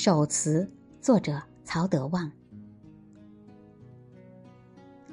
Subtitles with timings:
[0.00, 0.70] 首词，
[1.02, 2.30] 作者曹德旺。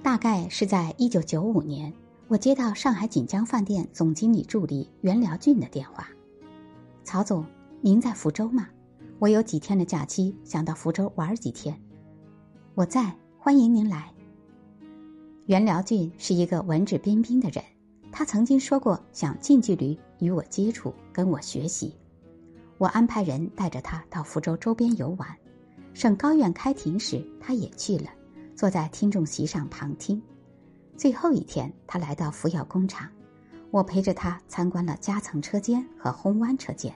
[0.03, 1.91] 大概是在一九九五年，
[2.27, 6.07] 我接到上海锦江饭店总经理助理袁辽俊的电话
[7.03, 7.43] ：“曹总，
[7.81, 8.69] 您在福州吗？
[9.17, 11.81] 我有几天的假期，想到福州玩几天。
[12.75, 14.13] 我在，欢迎您来。”
[15.47, 17.65] 袁辽俊是一个文质彬彬的人，
[18.11, 21.95] 他曾经说过想近距离与我接触，跟我学习。
[22.77, 25.27] 我安排人带着他到福州周边游玩，
[25.93, 28.09] 省高院开庭时他也去了，
[28.53, 30.21] 坐在听众席上旁听。
[30.97, 33.09] 最后一天，他来到福耀工厂，
[33.71, 36.93] 我陪着他参观了夹层车间和烘湾车间。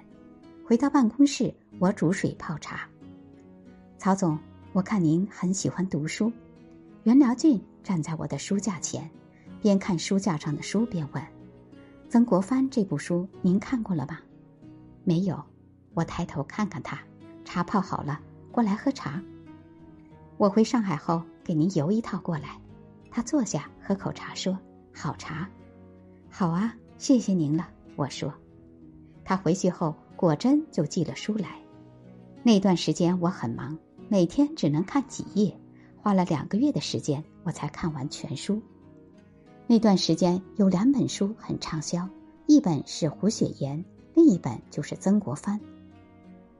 [0.66, 2.88] 回到办公室，我煮水泡茶。
[3.98, 4.38] 曹总，
[4.74, 6.32] 我看您很喜欢读书。
[7.04, 9.10] 袁辽俊站在我的书架前，
[9.62, 11.24] 边看书架上的书边问
[12.10, 14.22] ：“曾国藩这部书您看过了吧
[15.06, 15.42] ？”“没有。”
[15.94, 17.00] 我抬头看看他，
[17.46, 18.20] 茶泡好了，
[18.52, 19.22] 过来喝茶。
[20.38, 22.60] 我回上海后给您邮一套过来。
[23.12, 24.58] 他坐下喝口茶，说
[24.94, 25.50] ：“好茶，
[26.30, 28.34] 好啊，谢谢您了。”我说。
[29.26, 31.60] 他回去后果真就寄了书来。
[32.44, 35.60] 那段时间我很忙，每天只能看几页，
[36.02, 38.62] 花了两个月的时间我才看完全书。
[39.68, 42.08] 那段时间有两本书很畅销，
[42.48, 43.84] 一本是胡雪岩，
[44.16, 45.60] 另一本就是曾国藩。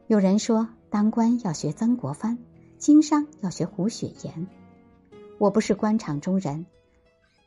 [0.10, 2.36] 有人说，当官要学曾国藩，
[2.80, 4.48] 经商要学胡雪岩。
[5.38, 6.66] 我不是官场中人，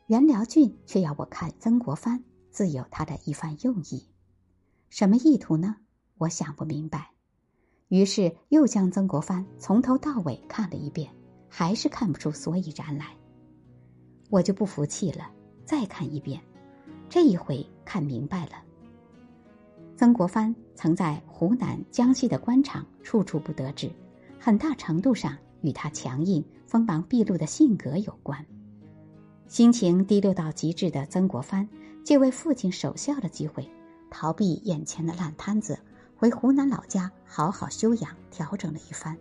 [0.07, 4.07] 袁辽俊却要我看曾国藩，自有他的一番用意。
[4.89, 5.75] 什么意图呢？
[6.17, 7.09] 我想不明白。
[7.89, 11.13] 于是又将曾国藩从头到尾看了一遍，
[11.49, 13.07] 还是看不出所以然来。
[14.29, 15.29] 我就不服气了，
[15.65, 16.41] 再看一遍，
[17.09, 18.53] 这一回看明白了。
[19.95, 23.91] 曾国藩曾在湖南、江西的官场处处不得志，
[24.39, 28.43] 很大程度上与他强硬、锋芒毕露的性格有关。
[29.47, 31.69] 心情低落到极致的曾国藩，
[32.03, 33.69] 借为父亲守孝的机会，
[34.09, 35.77] 逃避眼前的烂摊子，
[36.15, 39.15] 回湖南老家好好休养、调整了一番。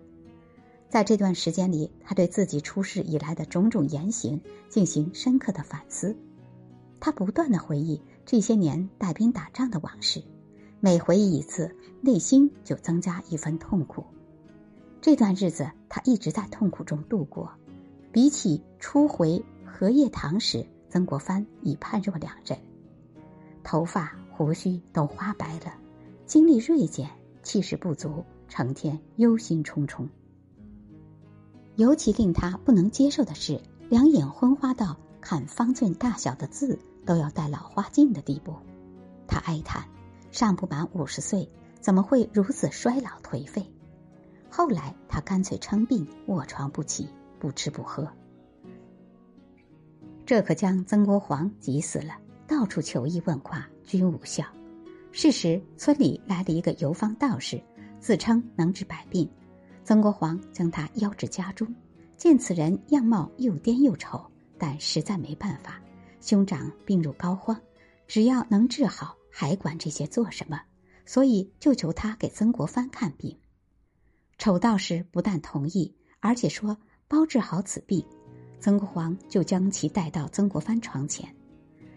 [0.88, 6.16] 在这段时间里，他对自己出事以来的种种言行进行深刻的反思，
[6.98, 10.22] 他不断的回忆这些年带兵打仗的往事。
[10.84, 14.04] 每回忆一次，内心就增加一分痛苦。
[15.00, 17.48] 这段日子，他一直在痛苦中度过。
[18.10, 22.58] 比起初回荷叶塘时，曾国藩已判若两人，
[23.62, 25.72] 头发胡须都花白了，
[26.26, 27.08] 精力锐减，
[27.44, 30.08] 气势不足，成天忧心忡忡。
[31.76, 36.76] 尤其令他不能接受的是，两眼昏花到看方寸大小的字
[37.06, 38.56] 都要戴老花镜的地步。
[39.28, 39.91] 他哀叹。
[40.32, 41.48] 尚不满五十岁，
[41.78, 43.64] 怎么会如此衰老颓废？
[44.50, 47.06] 后来他干脆称病，卧床不起，
[47.38, 48.10] 不吃不喝。
[50.24, 52.16] 这可将曾国藩急死了，
[52.46, 54.42] 到处求医问卦，均无效。
[55.10, 57.62] 是时，村里来了一个游方道士，
[58.00, 59.28] 自称能治百病。
[59.84, 61.68] 曾国藩将他邀至家中，
[62.16, 64.24] 见此人样貌又颠又丑，
[64.56, 65.78] 但实在没办法，
[66.22, 67.54] 兄长病入膏肓，
[68.06, 69.14] 只要能治好。
[69.32, 70.60] 还管这些做什么？
[71.04, 73.36] 所以就求他给曾国藩看病。
[74.38, 76.76] 丑道士不但同意，而且说
[77.08, 78.04] 包治好此病。
[78.60, 81.34] 曾国藩就将其带到曾国藩床前。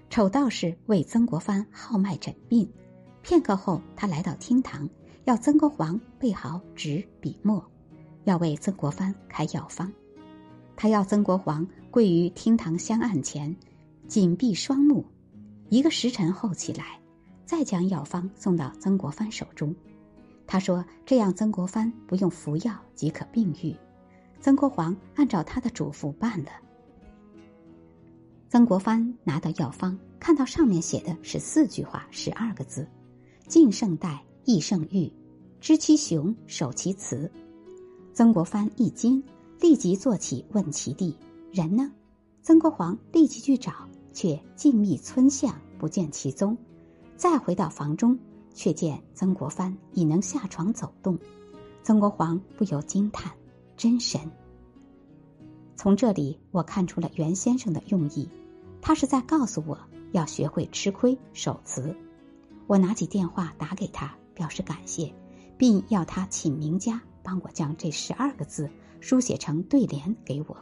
[0.09, 2.67] 丑道士为曾国藩号脉诊病。
[3.21, 4.89] 片刻后，他来到厅堂，
[5.25, 7.63] 要曾国藩备好纸笔墨，
[8.23, 9.91] 要为曾国藩开药方。
[10.75, 13.55] 他要曾国藩跪于厅堂香案前，
[14.07, 15.05] 紧闭双目。
[15.69, 16.99] 一个时辰后起来。
[17.45, 19.75] 再将药方送到曾国藩手中，
[20.47, 23.75] 他说：“这样曾国藩不用服药即可病愈。”
[24.41, 26.51] 曾国藩按照他的嘱咐办了。
[28.49, 32.87] 曾国藩拿到药方，看到上面写的是四句话，十二个字
[33.47, 35.11] ：“敬圣代，益圣愈，
[35.59, 37.29] 知其雄，守其雌。”
[38.13, 39.21] 曾国藩一惊，
[39.59, 41.17] 立即坐起问其弟
[41.51, 41.91] ：“人呢？”
[42.41, 43.73] 曾国藩立即去找，
[44.13, 46.55] 却静谧村巷，不见其踪。
[47.17, 48.17] 再回到房中，
[48.53, 51.17] 却见曾国藩已能下床走动。
[51.83, 53.31] 曾国藩不由惊叹
[53.77, 54.19] ：“真神！”
[55.77, 58.27] 从这里我看出了袁先生的用意，
[58.81, 59.77] 他是在告诉我
[60.11, 61.95] 要学会吃亏守词。
[62.67, 65.13] 我拿起电话打给他，表示感谢，
[65.57, 68.69] 并要他请名家帮我将这十二个字
[68.99, 70.57] 书写成对联给我。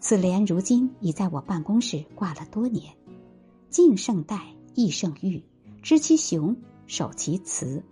[0.00, 2.94] 此联如今已在我办公室挂了多年。
[3.70, 4.55] 敬圣代。
[4.76, 5.42] 益胜欲，
[5.82, 6.54] 知其雄，
[6.86, 7.82] 守其雌。